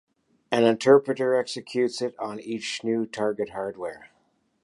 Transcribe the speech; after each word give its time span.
An 0.51 0.63
interpreter 0.63 1.35
executes 1.35 2.01
it 2.01 2.17
on 2.17 2.39
each 2.39 2.83
new 2.83 3.05
target 3.05 3.49
hardware. 3.51 4.09